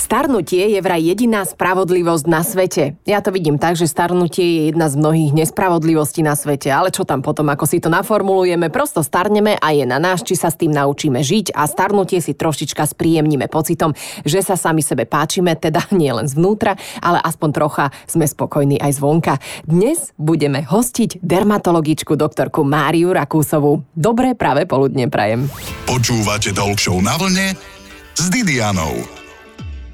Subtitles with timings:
[0.00, 2.96] Starnutie je vraj jediná spravodlivosť na svete.
[3.04, 7.04] Ja to vidím tak, že starnutie je jedna z mnohých nespravodlivostí na svete, ale čo
[7.04, 10.56] tam potom, ako si to naformulujeme, prosto starneme a je na nás, či sa s
[10.56, 13.92] tým naučíme žiť a starnutie si trošička spríjemníme pocitom,
[14.24, 18.96] že sa sami sebe páčime, teda nie len zvnútra, ale aspoň trocha sme spokojní aj
[18.96, 19.36] zvonka.
[19.68, 23.84] Dnes budeme hostiť dermatologičku doktorku Máriu Rakúsovú.
[23.92, 25.44] Dobré práve poludne prajem.
[25.84, 27.52] Počúvate Talk na vlne
[28.16, 29.19] s Didianou.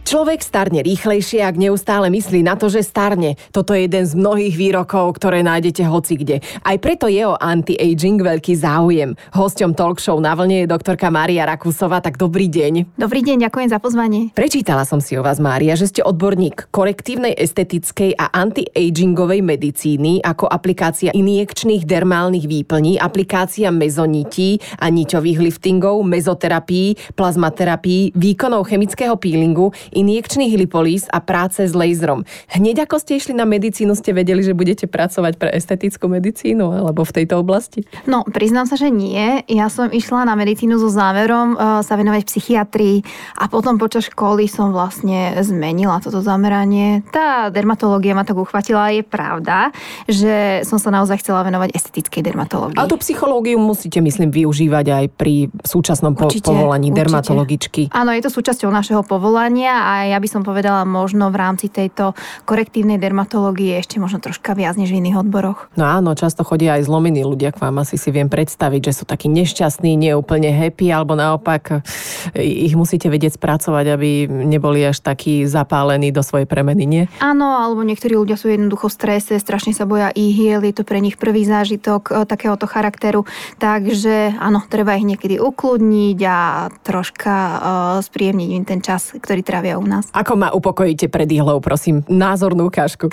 [0.06, 3.34] Človek starne rýchlejšie, ak neustále myslí na to, že starne.
[3.50, 6.46] Toto je jeden z mnohých výrokov, ktoré nájdete hoci kde.
[6.62, 9.18] Aj preto je o anti-aging veľký záujem.
[9.34, 12.94] Hosťom talk show na vlne je doktorka Mária Rakusová, tak dobrý deň.
[12.94, 14.30] Dobrý deň, ďakujem za pozvanie.
[14.30, 20.46] Prečítala som si o vás, Mária, že ste odborník korektívnej estetickej a anti-agingovej medicíny ako
[20.46, 30.52] aplikácia injekčných dermálnych výplní, aplikácia mezonití a niťových liftingov, mezoterapii, plazmaterapii, výkonov chemického peelingu, injekčných
[30.60, 32.28] lipolís a práce s laserom.
[32.52, 37.02] Hneď ako ste išli na medicínu, ste vedeli, že budete pracovať pre estetickú medicínu alebo
[37.08, 37.88] v tejto oblasti?
[38.04, 39.40] No, priznám sa, že nie.
[39.48, 43.00] Ja som išla na medicínu so zámerom uh, sa venovať psychiatrii
[43.40, 47.00] a potom počas školy som vlastne zmenila toto zameranie.
[47.08, 49.72] Tá dermatológia ma tak uchvatila a je pravda,
[50.04, 52.78] že som sa naozaj chcela venovať estetickej dermatológii.
[52.78, 56.98] A tú psychológiu musíte, myslím, využívať aj pri súčasnom určite, povolaní určite.
[57.06, 57.82] dermatologičky.
[57.94, 62.18] Áno, je to súčasťou našeho povolania a ja by som povedala možno v rámci tejto
[62.42, 65.70] korektívnej dermatológie ešte možno troška viac než v iných odboroch.
[65.78, 69.04] No áno, často chodia aj zlomení ľudia k vám, asi si viem predstaviť, že sú
[69.06, 71.86] takí nešťastní, neúplne happy, alebo naopak
[72.34, 77.04] ich musíte vedieť spracovať, aby neboli až takí zapálení do svojej premeny, nie?
[77.22, 80.98] Áno, alebo niektorí ľudia sú jednoducho v strese, strašne sa boja ihiel, je to pre
[80.98, 83.28] nich prvý zážitok e, takéhoto charakteru,
[83.60, 86.38] takže áno, treba ich niekedy ukludniť a
[86.82, 87.58] troška uh,
[88.02, 90.08] spríjemniť im ten čas, ktorý trávia u nás.
[90.12, 93.10] Ako ma upokojíte pred ihlou, prosím, názornú ukážku.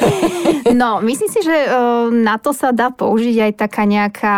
[0.80, 1.56] no, myslím si, že
[2.10, 4.36] na to sa dá použiť aj taká nejaká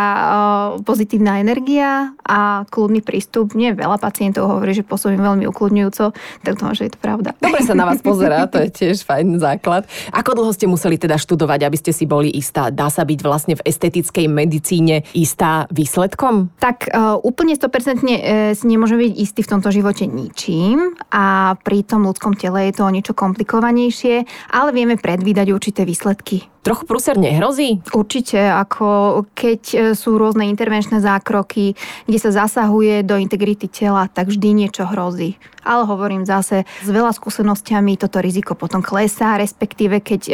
[0.82, 3.52] pozitívna energia a kľudný prístup.
[3.54, 6.14] Nie veľa pacientov hovorí, že pôsobím veľmi ukludňujúco,
[6.46, 7.34] tak to že je to pravda.
[7.42, 9.84] Dobre sa na vás pozerá, to je tiež fajn základ.
[10.14, 12.70] Ako dlho ste museli teda študovať, aby ste si boli istá?
[12.70, 16.54] Dá sa byť vlastne v estetickej medicíne istá výsledkom?
[16.62, 21.82] Tak uh, úplne 100% e, si nemôžeme byť istý v tomto živote ničím a pri
[21.82, 26.46] tom ľudskom tele je to o niečo komplikovanejšie, ale vieme predvídať určité výsledky.
[26.68, 27.80] Trochu prúser nehrozí?
[27.96, 31.72] Určite, ako keď e, sú rôzne intervenčné zákroky,
[32.04, 35.38] kde sa zasahuje do integrity tela, tak vždy niečo hrozí.
[35.62, 40.32] Ale hovorím zase, s veľa skúsenostiami toto riziko potom klesá, respektíve keď e,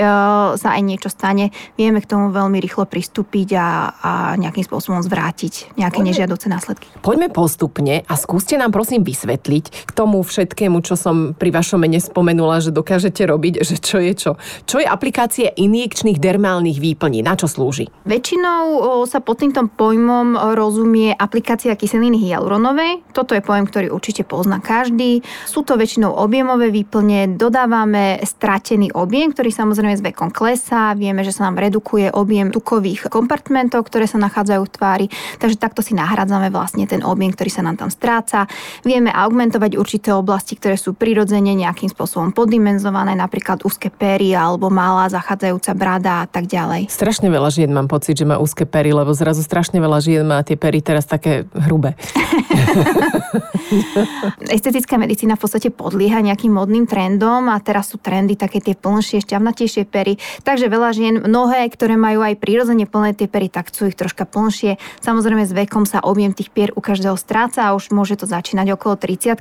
[0.57, 5.75] sa aj niečo stane, vieme k tomu veľmi rýchlo pristúpiť a, a nejakým spôsobom zvrátiť
[5.75, 6.87] nejaké Poďme, nežiaduce následky.
[7.03, 11.99] Poďme postupne a skúste nám prosím vysvetliť k tomu všetkému, čo som pri vašom mene
[11.99, 14.33] spomenula, že dokážete robiť, že čo je čo.
[14.71, 17.27] Čo je aplikácia injekčných dermálnych výplní?
[17.27, 17.91] Na čo slúži?
[18.07, 23.03] Väčšinou sa pod týmto pojmom rozumie aplikácia kyseliny hyaluronovej.
[23.11, 25.21] Toto je pojem, ktorý určite pozná každý.
[25.45, 30.95] Sú to väčšinou objemové výplne, dodávame stratený objem, ktorý samozrejme s vekom klesá.
[30.95, 35.07] Vieme, že sa nám redukuje objem tukových kompartmentov, ktoré sa nachádzajú v tvári,
[35.43, 38.47] takže takto si nahradzame vlastne ten objem, ktorý sa nám tam stráca.
[38.87, 45.11] Vieme augmentovať určité oblasti, ktoré sú prirodzene nejakým spôsobom poddimenzované, napríklad úzke pery alebo malá
[45.11, 46.93] zachádzajúca brada a tak ďalej.
[46.93, 50.43] Strašne veľa žien mám pocit, že má úzke pery, lebo zrazu strašne veľa žien má
[50.45, 51.97] tie pery teraz také hrubé.
[54.55, 59.25] Estetická medicína v podstate podlieha nejakým modným trendom a teraz sú trendy také tie plnšie,
[59.25, 60.21] šťavnatejšie pery.
[60.47, 64.29] Takže veľa žien, mnohé, ktoré majú aj prírodzene plné tie pery, tak sú ich troška
[64.29, 64.77] plnšie.
[65.03, 68.77] Samozrejme s vekom sa objem tých pier u každého stráca a už môže to začínať
[68.77, 69.35] okolo 30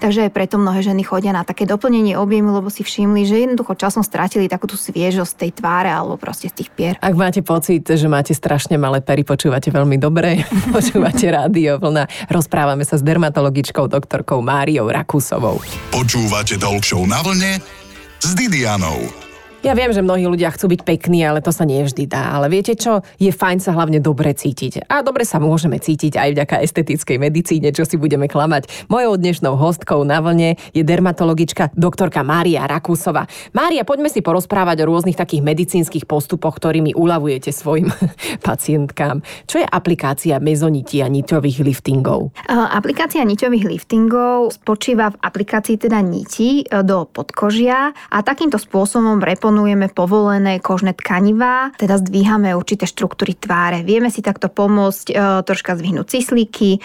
[0.00, 3.78] takže aj preto mnohé ženy chodia na také doplnenie objemu, lebo si všimli, že jednoducho
[3.78, 6.94] časom strátili takú tú sviežosť tej tváre alebo proste z tých pier.
[6.98, 10.42] Ak máte pocit, že máte strašne malé pery, počúvate veľmi dobre,
[10.76, 12.30] počúvate rádio vlna.
[12.32, 15.58] Rozprávame sa s dermatologičkou doktorkou Máriou Rakusovou.
[15.90, 17.58] Počúvate Talk na vlne
[18.22, 19.25] s Didianou.
[19.66, 22.38] Ja viem, že mnohí ľudia chcú byť pekní, ale to sa nie vždy dá.
[22.38, 23.02] Ale viete čo?
[23.18, 24.86] Je fajn sa hlavne dobre cítiť.
[24.86, 28.86] A dobre sa môžeme cítiť aj vďaka estetickej medicíne, čo si budeme klamať.
[28.86, 33.26] Mojou dnešnou hostkou na vlne je dermatologička doktorka Mária Rakúsova.
[33.58, 37.90] Mária, poďme si porozprávať o rôznych takých medicínskych postupoch, ktorými uľavujete svojim
[38.46, 39.26] pacientkám.
[39.50, 42.30] Čo je aplikácia mezonití a niťových liftingov?
[42.46, 49.55] Aplikácia niťových liftingov spočíva v aplikácii teda niti e, do podkožia a takýmto spôsobom repon
[49.56, 53.88] exponujeme povolené kožné tkanivá, teda zdvíhame určité štruktúry tváre.
[53.88, 55.14] Vieme si takto pomôcť e,
[55.48, 56.80] troška zvyhnúť cislíky, e,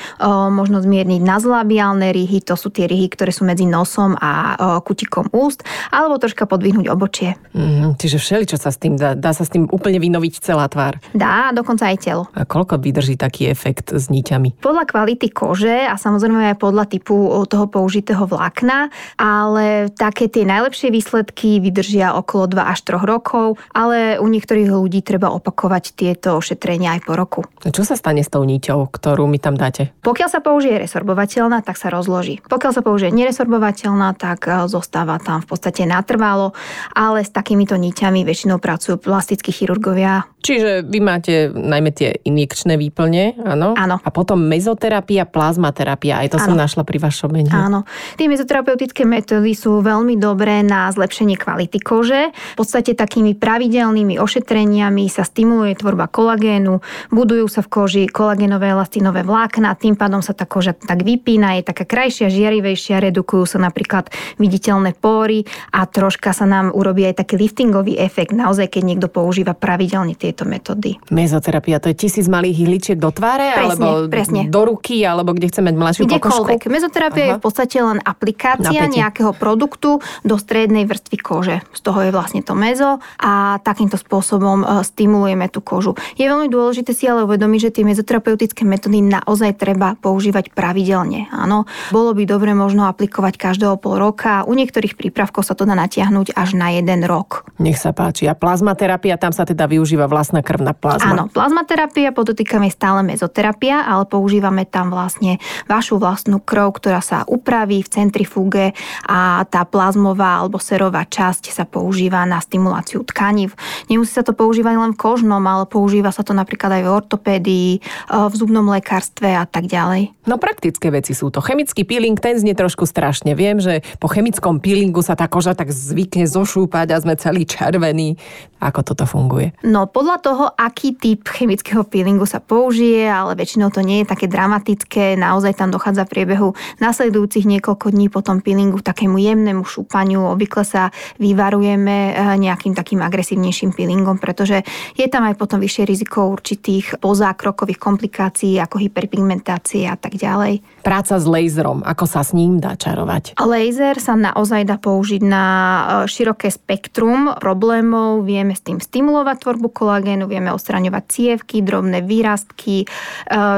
[0.48, 5.36] možno zmierniť nazlabiálne ryhy, to sú tie ryhy, ktoré sú medzi nosom a e, kutikom
[5.36, 7.36] úst, alebo troška podvihnúť obočie.
[7.52, 10.72] Mm, čiže všeli, čo sa s tým dá, dá sa s tým úplne vynoviť celá
[10.72, 10.96] tvár.
[11.12, 12.32] Dá, dokonca aj telo.
[12.32, 14.64] A koľko vydrží taký efekt s niťami?
[14.64, 18.88] Podľa kvality kože a samozrejme aj podľa typu toho použitého vlákna,
[19.20, 25.02] ale také tie najlepšie výsledky vydržia okolo 2 až 3 rokov, ale u niektorých ľudí
[25.02, 27.42] treba opakovať tieto ošetrenia aj po roku.
[27.66, 29.94] A čo sa stane s tou niťou, ktorú mi tam dáte?
[30.02, 32.42] Pokiaľ sa použije resorbovateľná, tak sa rozloží.
[32.46, 36.54] Pokiaľ sa použije neresorbovateľná, tak e, zostáva tam v podstate natrvalo,
[36.94, 40.26] ale s takýmito niťami väčšinou pracujú plastickí chirurgovia.
[40.42, 43.78] Čiže vy máte najmä tie injekčné výplne, áno?
[43.78, 44.02] Áno.
[44.02, 46.46] A potom mezoterapia, plazmaterapia, aj to áno.
[46.50, 47.54] som našla pri vašom mene.
[47.54, 47.86] Áno.
[48.18, 52.34] Tie mezoterapeutické metódy sú veľmi dobré na zlepšenie kvality kože.
[52.54, 56.80] V podstate takými pravidelnými ošetreniami sa stimuluje tvorba kolagénu,
[57.10, 61.68] budujú sa v koži kolagénové elastinové vlákna, tým pádom sa tá koža tak vypína, je
[61.68, 64.08] taká krajšia, žiarivejšia, redukujú sa napríklad
[64.38, 65.44] viditeľné pory
[65.74, 70.48] a troška sa nám urobí aj taký liftingový efekt, naozaj keď niekto používa pravidelne tieto
[70.48, 71.02] metódy.
[71.12, 74.42] Mezoterapia, to je tisíc malých ihličiek do tváre, presne, alebo presne.
[74.48, 76.62] do ruky, alebo kde chceme mať mladšiu Kdekoľvek.
[76.72, 77.28] Mezoterapia Aha.
[77.28, 79.04] je v podstate len aplikácia Napätie.
[79.04, 81.58] nejakého produktu do strednej vrstvy kože.
[81.76, 86.00] Z toho je vlastne to mezo a takýmto spôsobom e, stimulujeme tú kožu.
[86.16, 91.28] Je veľmi dôležité si ale uvedomiť, že tie mezoterapeutické metódy naozaj treba používať pravidelne.
[91.36, 94.48] Áno, bolo by dobre možno aplikovať každého pol roka.
[94.48, 97.44] U niektorých prípravkov sa to dá natiahnuť až na jeden rok.
[97.60, 98.32] Nech sa páči.
[98.32, 101.12] A plazmaterapia, tam sa teda využíva vlastná krvná plazma.
[101.12, 107.82] Áno, plazmaterapia, podotýkame stále mezoterapia, ale používame tam vlastne vašu vlastnú krv, ktorá sa upraví
[107.82, 108.78] v centrifúge
[109.10, 113.52] a tá plazmová alebo serová časť sa používa na stimuláciu tkaní.
[113.90, 117.70] Nemusí sa to používať len v kožnom, ale používa sa to napríklad aj v ortopédii,
[118.10, 120.14] v zubnom lekárstve a tak ďalej.
[120.30, 121.42] No praktické veci sú to.
[121.42, 123.34] Chemický peeling, ten znie trošku strašne.
[123.34, 128.22] Viem, že po chemickom peelingu sa tá koža tak zvykne zošúpať a sme celý červený.
[128.62, 129.58] Ako toto funguje?
[129.66, 134.30] No podľa toho, aký typ chemického peelingu sa použije, ale väčšinou to nie je také
[134.30, 135.18] dramatické.
[135.18, 140.22] Naozaj tam dochádza v priebehu nasledujúcich niekoľko dní po tom peelingu k takému jemnému šúpaniu.
[140.30, 144.64] Obvykle sa vyvarujeme nejakým takým agresívnejším peelingom, pretože
[144.96, 150.62] je tam aj potom vyššie riziko určitých pozákrokových komplikácií ako hyperpigmentácie a tak ďalej.
[150.86, 153.38] Práca s laserom, ako sa s ním dá čarovať?
[153.38, 158.24] Laser sa naozaj dá použiť na eh, široké spektrum problémov.
[158.26, 162.88] Vieme s tým stimulovať tvorbu kolagénu, vieme odstraňovať cievky, drobné výrastky, e,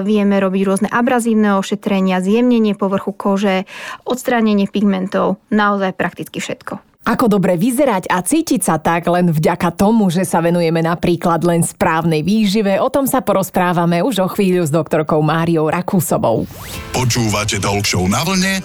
[0.05, 3.65] vieme robiť rôzne abrazívne ošetrenia, zjemnenie povrchu kože,
[4.05, 6.92] odstránenie pigmentov, naozaj prakticky všetko.
[7.03, 11.59] Ako dobre vyzerať a cítiť sa tak len vďaka tomu, že sa venujeme napríklad len
[11.59, 16.47] správnej výžive, o tom sa porozprávame už o chvíľu s doktorkou Máriou Rakúsovou.
[16.95, 18.63] Počúvate Talk na vlne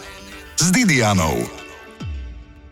[0.54, 1.50] s Didianou.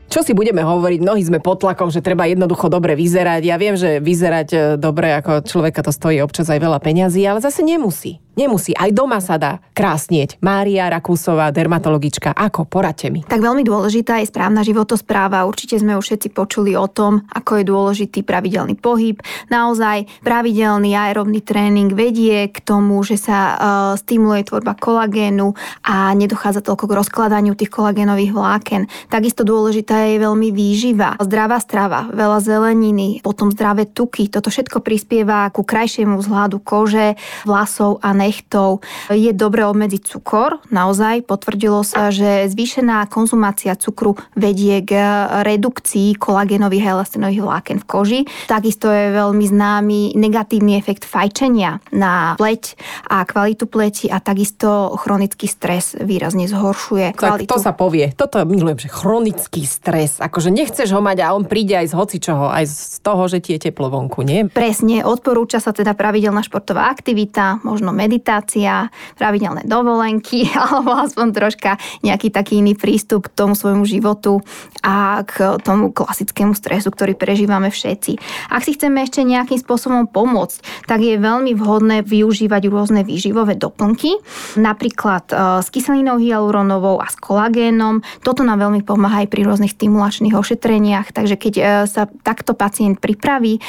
[0.06, 3.42] Čo si budeme hovoriť, mnohí sme pod tlakom, že treba jednoducho dobre vyzerať.
[3.42, 7.42] Ja viem, že vyzerať e, dobre ako človeka to stojí občas aj veľa peňazí, ale
[7.42, 8.22] zase nemusí.
[8.36, 10.36] Nemusí, aj doma sa dá krásnieť.
[10.44, 12.68] Mária Rakúsová, dermatologička, ako?
[12.68, 13.24] Poradte mi.
[13.24, 15.48] Tak veľmi dôležitá je správna životospráva.
[15.48, 19.16] Určite sme už všetci počuli o tom, ako je dôležitý pravidelný pohyb.
[19.48, 23.56] Naozaj pravidelný aerobný tréning vedie k tomu, že sa uh,
[23.96, 25.56] stimuluje tvorba kolagénu
[25.88, 28.84] a nedochádza toľko k rozkladaniu tých kolagénových vláken.
[29.08, 31.16] Takisto dôležitá je veľmi výživa.
[31.24, 34.28] Zdravá strava, veľa zeleniny, potom zdravé tuky.
[34.28, 37.16] Toto všetko prispieva ku krajšiemu vzhľadu kože,
[37.48, 38.82] vlasov a ne nechtov.
[39.08, 40.58] Je dobre obmedziť cukor.
[40.74, 44.98] Naozaj potvrdilo sa, že zvýšená konzumácia cukru vedie k
[45.46, 48.20] redukcii kolagénových a elastinových vláken v koži.
[48.50, 52.74] Takisto je veľmi známy negatívny efekt fajčenia na pleť
[53.06, 57.46] a kvalitu pleti a takisto chronický stres výrazne zhoršuje kvalitu.
[57.46, 58.10] Tak to sa povie.
[58.16, 60.18] Toto milujem, že chronický stres.
[60.18, 63.54] Akože nechceš ho mať a on príde aj z hocičoho, aj z toho, že ti
[63.54, 64.48] je teplo vonku, nie?
[64.48, 68.88] Presne, odporúča sa teda pravidelná športová aktivita, možno meditácia meditácia,
[69.20, 74.40] pravidelné dovolenky alebo aspoň troška nejaký taký iný prístup k tomu svojmu životu
[74.80, 78.16] a k tomu klasickému stresu, ktorý prežívame všetci.
[78.48, 84.16] Ak si chceme ešte nejakým spôsobom pomôcť, tak je veľmi vhodné využívať rôzne výživové doplnky,
[84.56, 88.00] napríklad e, s kyselinou hyaluronovou a s kolagénom.
[88.24, 93.02] Toto nám veľmi pomáha aj pri rôznych stimulačných ošetreniach, takže keď e, sa takto pacient
[93.02, 93.60] pripraví, e,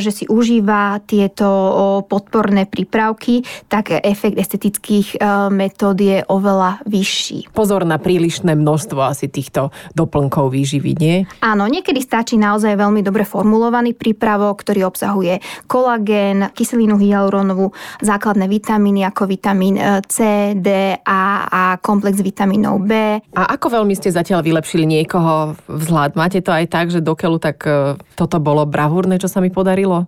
[0.00, 1.50] že si užíva tieto
[2.06, 5.18] podporné prípravky, tak tak efekt estetických
[5.50, 7.50] metód je oveľa vyšší.
[7.50, 11.16] Pozor na prílišné množstvo asi týchto doplnkov výživy, nie?
[11.42, 19.02] Áno, niekedy stačí naozaj veľmi dobre formulovaný prípravok, ktorý obsahuje kolagén, kyselinu hyaluronovú, základné vitamíny
[19.10, 19.74] ako vitamín
[20.06, 23.18] C, D, A a komplex vitamínov B.
[23.34, 26.14] A ako veľmi ste zatiaľ vylepšili niekoho vzhľad?
[26.14, 27.66] Máte to aj tak, že dokeľu tak
[28.14, 30.06] toto bolo bravúrne, čo sa mi podarilo?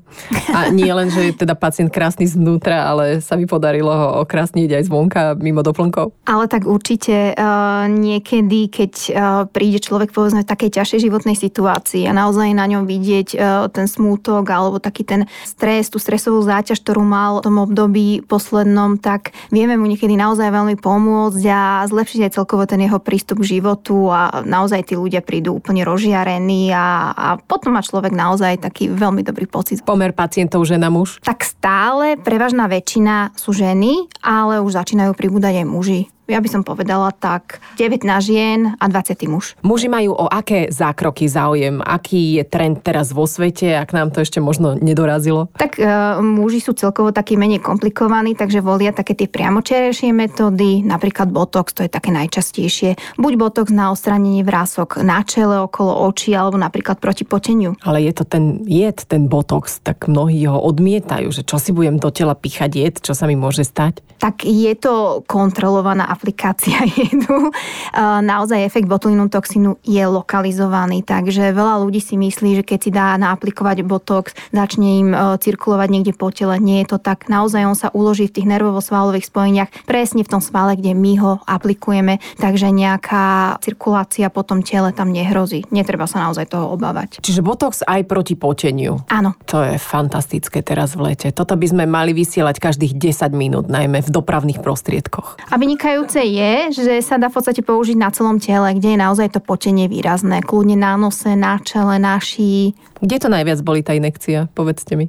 [0.54, 4.68] A nie len, že je teda pacient krásny zvnútra, ale sa mi podarilo ho okrasniť
[4.68, 6.12] aj zvonka mimo doplnkov.
[6.28, 9.14] Ale tak určite uh, niekedy, keď uh,
[9.48, 13.40] príde človek povedzme v takej ťažšej životnej situácii a naozaj na ňom vidieť uh,
[13.72, 18.98] ten smútok alebo taký ten stres, tú stresovú záťaž, ktorú mal v tom období poslednom,
[18.98, 23.58] tak vieme mu niekedy naozaj veľmi pomôcť a zlepšiť aj celkovo ten jeho prístup k
[23.58, 28.90] životu a naozaj tí ľudia prídu úplne rozžiarení a, a potom má človek naozaj taký
[28.90, 29.78] veľmi dobrý pocit.
[29.86, 31.22] Pomer pacientov žena muž?
[31.22, 36.00] Tak stále prevažná väčšina sú ženy, ale už začínajú pribúdať aj muži
[36.32, 39.52] ja by som povedala tak 19 žien a 20 muž.
[39.60, 41.84] Muži majú o aké zákroky záujem?
[41.84, 45.52] Aký je trend teraz vo svete, ak nám to ešte možno nedorazilo?
[45.60, 45.84] Tak e,
[46.24, 51.84] muži sú celkovo takí menej komplikovaní, takže volia také tie priamočerejšie metódy, napríklad botox, to
[51.84, 52.96] je také najčastejšie.
[53.20, 57.76] Buď botox na odstránenie vrások na čele, okolo očí, alebo napríklad proti poteniu.
[57.84, 62.00] Ale je to ten jed, ten botox, tak mnohí ho odmietajú, že čo si budem
[62.00, 64.00] do tela píchať jed, čo sa mi môže stať?
[64.22, 67.50] Tak je to kontrolovaná aplikácia jedu.
[67.98, 73.18] Naozaj efekt botulínu toxínu je lokalizovaný, takže veľa ľudí si myslí, že keď si dá
[73.18, 76.62] naaplikovať botox, začne im e, cirkulovať niekde po tele.
[76.62, 77.26] Nie je to tak.
[77.26, 81.32] Naozaj on sa uloží v tých nervovo-svalových spojeniach presne v tom svale, kde my ho
[81.42, 85.66] aplikujeme, takže nejaká cirkulácia po tom tele tam nehrozí.
[85.74, 87.18] Netreba sa naozaj toho obávať.
[87.18, 89.02] Čiže botox aj proti poteniu.
[89.10, 89.34] Áno.
[89.50, 91.34] To je fantastické teraz v lete.
[91.34, 95.40] Toto by sme mali vysielať každých 10 minút, najmä v dopravných prostriedkoch.
[95.50, 98.98] A vynikajú vynikajúce je, že sa dá v podstate použiť na celom tele, kde je
[98.98, 100.42] naozaj to potenie výrazné.
[100.42, 102.74] Kľudne na nose, na čele, na šíji.
[102.98, 104.50] Kde to najviac boli tá inekcia?
[104.50, 105.06] Povedzte mi.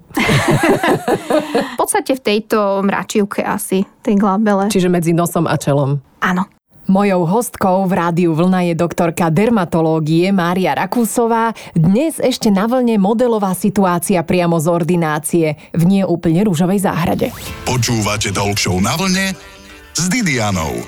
[1.73, 4.69] v podstate v tejto mračivke asi, tej glabele.
[4.69, 5.97] Čiže medzi nosom a čelom.
[6.21, 6.45] Áno.
[6.83, 11.55] Mojou hostkou v rádiu Vlna je doktorka dermatológie Mária Rakúsová.
[11.71, 17.31] Dnes ešte na vlne modelová situácia priamo z ordinácie v nie úplne rúžovej záhrade.
[17.63, 19.31] Počúvate Talk na vlne
[19.93, 20.81] s Didianou.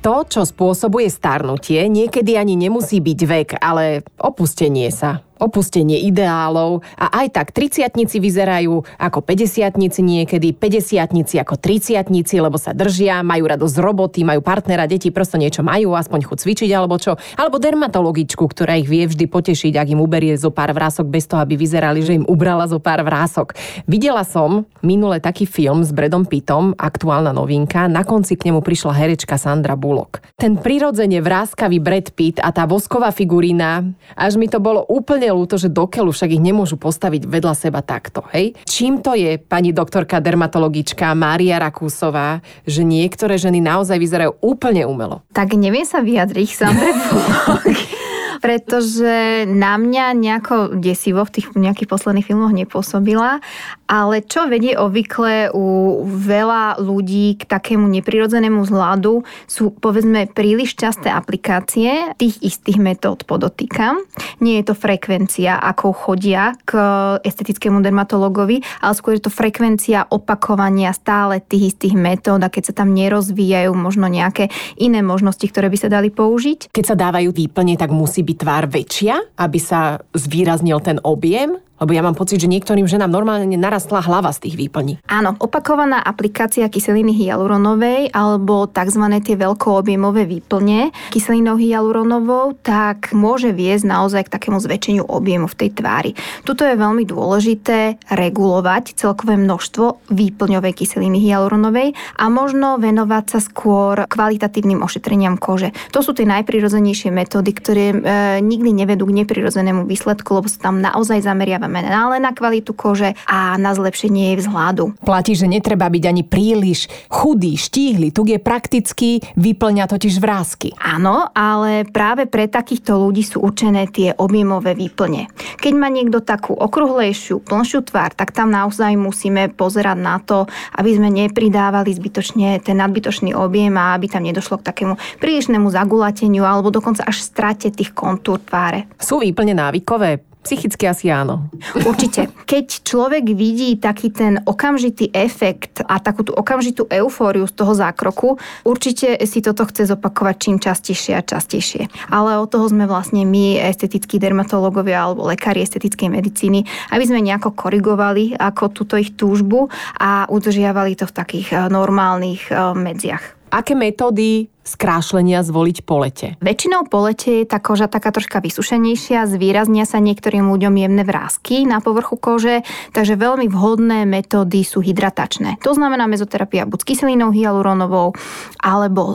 [0.00, 7.22] To, čo spôsobuje starnutie, niekedy ani nemusí byť vek, ale opustenie sa opustenie ideálov a
[7.24, 12.08] aj tak 30 vyzerajú ako 50 niekedy, 50 ako 30
[12.40, 16.38] lebo sa držia, majú radosť z roboty, majú partnera, deti prosto niečo majú, aspoň chuť
[16.42, 17.18] cvičiť alebo čo.
[17.36, 21.42] Alebo dermatologičku, ktorá ich vie vždy potešiť, ak im uberie zo pár vrások bez toho,
[21.42, 23.56] aby vyzerali, že im ubrala zo pár vrások.
[23.84, 28.92] Videla som minule taký film s Bredom Pittom, aktuálna novinka, na konci k nemu prišla
[28.94, 30.22] herečka Sandra Bullock.
[30.36, 35.42] Ten prirodzene vráskavý Brad Pitt a tá vosková figurína, až mi to bolo úplne úplne
[35.42, 38.54] ľúto, že dokeľu však ich nemôžu postaviť vedľa seba takto, hej?
[38.62, 45.26] Čím to je, pani doktorka dermatologička Mária Rakúsová, že niektoré ženy naozaj vyzerajú úplne umelo?
[45.34, 46.94] Tak neviem sa vyjadriť, Sandre
[48.42, 53.40] pretože na mňa nejako desivo v tých nejakých posledných filmoch nepôsobila,
[53.86, 55.66] ale čo vedie obvykle u
[56.04, 64.02] veľa ľudí k takému neprirodzenému zhľadu sú povedzme príliš časté aplikácie tých istých metód podotýkam.
[64.42, 66.74] Nie je to frekvencia, ako chodia k
[67.22, 72.82] estetickému dermatologovi, ale skôr je to frekvencia opakovania stále tých istých metód a keď sa
[72.82, 74.50] tam nerozvíjajú možno nejaké
[74.82, 76.74] iné možnosti, ktoré by sa dali použiť.
[76.74, 81.62] Keď sa dávajú výplne, tak musí byť tvár väčšia, aby sa zvýraznil ten objem?
[81.76, 85.04] Lebo ja mám pocit, že niektorým ženám normálne narastla hlava z tých výplní.
[85.12, 89.04] Áno, opakovaná aplikácia kyseliny hyaluronovej alebo tzv.
[89.20, 95.70] tie veľkoobjemové výplne kyselinou hyaluronovou, tak môže viesť naozaj k takému zväčšeniu objemu v tej
[95.76, 96.10] tvári.
[96.48, 104.08] Tuto je veľmi dôležité regulovať celkové množstvo výplňovej kyseliny hyaluronovej a možno venovať sa skôr
[104.08, 105.76] kvalitatívnym ošetreniam kože.
[105.92, 107.96] To sú tie najprirodzenejšie metódy, ktoré e,
[108.40, 113.18] nikdy nevedú k neprirodzenému výsledku, lebo sa tam naozaj zameriava zamerané len na kvalitu kože
[113.26, 115.02] a na zlepšenie jej vzhľadu.
[115.02, 118.14] Platí, že netreba byť ani príliš chudý, štíhly.
[118.14, 120.72] Tu je prakticky vyplňa totiž vrázky.
[120.78, 125.26] Áno, ale práve pre takýchto ľudí sú určené tie objemové výplne.
[125.58, 130.46] Keď má niekto takú okruhlejšiu, plnšiu tvár, tak tam naozaj musíme pozerať na to,
[130.78, 136.46] aby sme nepridávali zbytočne ten nadbytočný objem a aby tam nedošlo k takému prílišnému zagulateniu
[136.46, 138.86] alebo dokonca až strate tých kontúr tváre.
[139.00, 140.35] Sú výplne návykové?
[140.46, 141.50] Psychicky asi áno.
[141.74, 142.30] Určite.
[142.46, 148.38] Keď človek vidí taký ten okamžitý efekt a takú tú okamžitú eufóriu z toho zákroku,
[148.62, 151.90] určite si toto chce zopakovať čím častejšie a častejšie.
[152.14, 156.62] Ale od toho sme vlastne my, estetickí dermatológovia alebo lekári estetickej medicíny,
[156.94, 159.66] aby sme nejako korigovali ako túto ich túžbu
[159.98, 163.34] a udržiavali to v takých eh, normálnych eh, medziach.
[163.50, 166.34] Aké metódy skrášlenia zvoliť po lete?
[166.42, 171.62] Väčšinou po lete je tá koža taká troška vysušenejšia, zvýraznia sa niektorým ľuďom jemné vrázky
[171.62, 175.62] na povrchu kože, takže veľmi vhodné metódy sú hydratačné.
[175.62, 178.18] To znamená mezoterapia buď s kyselinou hyaluronovou
[178.58, 179.14] alebo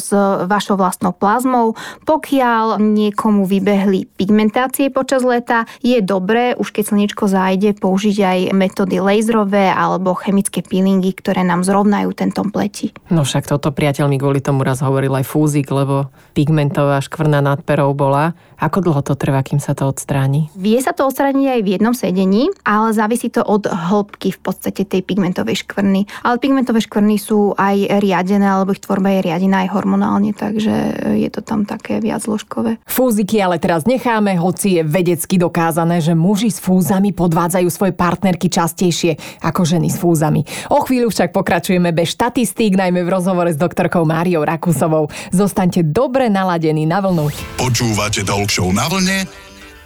[0.00, 0.08] s
[0.48, 1.76] vašou vlastnou plazmou.
[2.08, 8.96] Pokiaľ niekomu vybehli pigmentácie počas leta, je dobré, už keď slnečko zájde, použiť aj metódy
[9.02, 12.96] laserové alebo chemické peelingy, ktoré nám zrovnajú ten tom pleti.
[13.12, 17.60] No však toto priateľ mi kvôli tomu raz hovoril aj fúzik, lebo pigmentová škvrna nad
[17.66, 18.38] perou bola.
[18.56, 20.48] Ako dlho to trvá, kým sa to odstráni?
[20.56, 24.88] Vie sa to odstrániť aj v jednom sedení, ale závisí to od hĺbky v podstate
[24.88, 26.08] tej pigmentovej škvrny.
[26.24, 30.72] Ale pigmentové škvrny sú aj riadené, alebo ich tvorba je riadená aj hormonálne, takže
[31.20, 32.80] je to tam také viac zložkové.
[32.88, 38.48] Fúziky ale teraz necháme, hoci je vedecky dokázané, že muži s fúzami podvádzajú svoje partnerky
[38.48, 40.48] častejšie ako ženy s fúzami.
[40.72, 45.08] O chvíľu však pokračujeme bez štatistík, najmä v rozhovore s doktorkou Máriou Rakus Kusovou.
[45.32, 47.32] Zostaňte dobre naladení na vlnu.
[47.56, 49.24] Počúvate Talk na vlne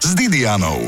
[0.02, 0.82] s Didianou.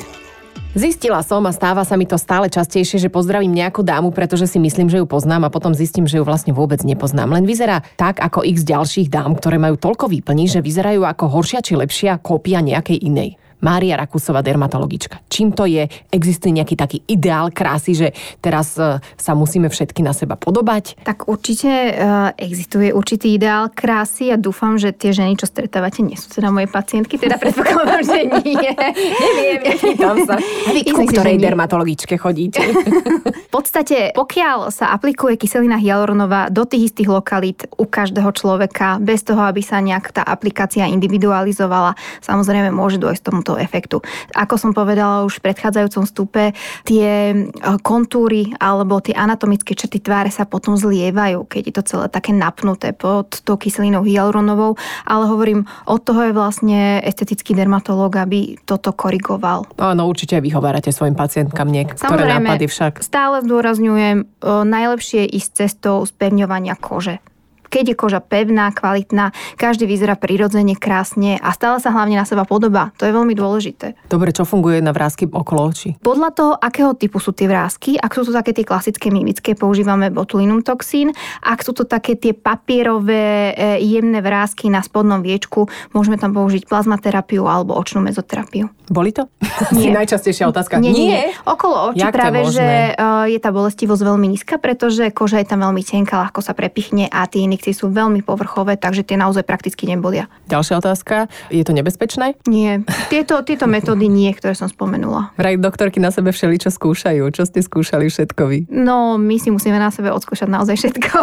[0.74, 4.58] Zistila som a stáva sa mi to stále častejšie, že pozdravím nejakú dámu, pretože si
[4.58, 7.30] myslím, že ju poznám a potom zistím, že ju vlastne vôbec nepoznám.
[7.30, 11.62] Len vyzerá tak ako x ďalších dám, ktoré majú toľko výplní, že vyzerajú ako horšia
[11.62, 13.38] či lepšia kópia nejakej inej.
[13.62, 15.22] Mária Rakusová, dermatologička.
[15.30, 15.86] Čím to je?
[16.10, 18.08] Existuje nejaký taký ideál krásy, že
[18.42, 20.98] teraz e, sa musíme všetky na seba podobať?
[21.06, 26.18] Tak určite uh, existuje určitý ideál krásy a dúfam, že tie ženy, čo stretávate, nie
[26.18, 28.70] sú teda moje pacientky, teda predpokladám, že nie.
[29.22, 30.36] Neviem, nepýtam sa.
[30.74, 32.60] Vy ku ktorej dermatologičke chodíte?
[33.52, 39.44] podstate, pokiaľ sa aplikuje kyselina hyaluronová do tých istých lokalít u každého človeka, bez toho,
[39.44, 41.92] aby sa nejak tá aplikácia individualizovala,
[42.24, 44.00] samozrejme môže dôjsť tomuto efektu.
[44.32, 46.56] Ako som povedala už v predchádzajúcom stupe,
[46.88, 47.36] tie e,
[47.84, 52.96] kontúry alebo tie anatomické črty tváre sa potom zlievajú, keď je to celé také napnuté
[52.96, 59.68] pod tou kyselinou hyaluronovou, ale hovorím, od toho je vlastne estetický dermatológ, aby toto korigoval.
[59.76, 63.04] Áno, určite vy hovárate svojim pacientkám niektoré nápady však.
[63.04, 67.18] Stále zdôrazňujem, najlepšie ísť cestou spevňovania kože
[67.72, 72.44] keď je koža pevná, kvalitná, každý vyzerá prirodzene, krásne a stále sa hlavne na seba
[72.44, 72.92] podobá.
[73.00, 73.96] To je veľmi dôležité.
[74.12, 75.96] Dobre, čo funguje na vrázky okolo očí?
[76.04, 80.12] Podľa toho, akého typu sú tie vrázky, ak sú to také tie klasické mimické, používame
[80.12, 85.64] botulinum toxín, ak sú to také tie papierové e, jemné vrázky na spodnom viečku,
[85.96, 88.68] môžeme tam použiť plazmaterapiu alebo očnú mezoterapiu.
[88.92, 89.24] Boli to?
[89.72, 89.96] Nie.
[89.96, 90.76] najčastejšia otázka.
[90.76, 91.24] Nie, nie, nie.
[91.48, 95.64] Okolo očí Jak práve, že e, je tá bolestivosť veľmi nízka, pretože koža je tam
[95.64, 99.86] veľmi tenká, ľahko sa prepichne a tie injekcie sú veľmi povrchové, takže tie naozaj prakticky
[99.86, 100.26] nebolia.
[100.50, 101.30] Ďalšia otázka.
[101.54, 102.34] Je to nebezpečné?
[102.50, 102.82] Nie.
[103.06, 105.30] Tieto, tieto metódy nie, ktoré som spomenula.
[105.38, 107.22] Vraj doktorky na sebe všeličo skúšajú.
[107.30, 108.58] Čo ste skúšali všetko vy?
[108.66, 111.16] No, my si musíme na sebe odskúšať naozaj všetko.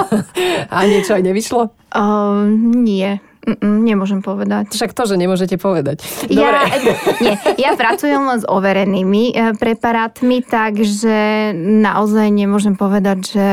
[0.76, 1.72] a niečo aj nevyšlo?
[1.96, 3.16] Uh, nie.
[3.42, 4.70] Mm, nemôžem povedať.
[4.70, 6.06] Však to, že nemôžete povedať.
[6.30, 6.62] Dobre.
[6.62, 6.78] Ja,
[7.18, 13.50] nie, ja pracujem len s overenými e, preparátmi, takže naozaj nemôžem povedať, že,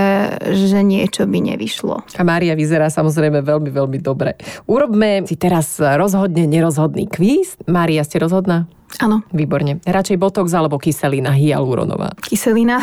[0.53, 2.05] že niečo by nevyšlo.
[2.05, 4.37] A Mária vyzerá samozrejme veľmi, veľmi dobre.
[4.69, 7.57] Urobme si teraz rozhodne nerozhodný kvíz.
[7.65, 8.69] Mária, ste rozhodná?
[9.01, 9.25] Áno.
[9.33, 9.81] Výborne.
[9.89, 12.13] Radšej botox alebo kyselina hyaluronová?
[12.21, 12.77] Kyselina.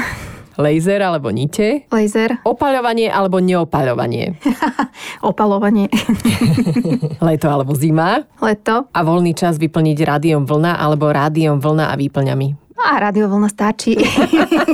[0.56, 1.84] Laser alebo nite?
[1.92, 2.40] Laser.
[2.42, 4.34] Opaľovanie alebo neopaľovanie?
[5.24, 5.88] Opalovanie.
[7.29, 8.24] Leto alebo zima?
[8.40, 8.88] Leto.
[8.92, 12.66] A voľný čas vyplniť rádiom vlna alebo rádiom vlna a výplňami?
[12.76, 13.96] A radiovlna stačí.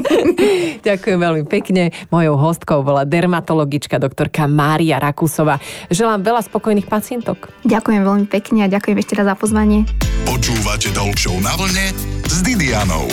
[0.86, 1.94] Ďakujem veľmi pekne.
[2.10, 5.62] Mojou hostkou bola dermatologička doktorka Mária Rakusová.
[5.86, 7.54] Želám veľa spokojných pacientok.
[7.62, 9.86] Ďakujem veľmi pekne a ďakujem ešte raz za pozvanie.
[10.26, 11.94] Počúvate Talk na vlne
[12.26, 13.06] s Didianou.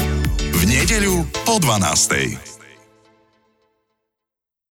[0.57, 2.48] V nedeľu po 12.